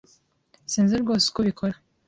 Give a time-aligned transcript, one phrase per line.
[0.71, 1.75] Sinzi rwose uko ubikora.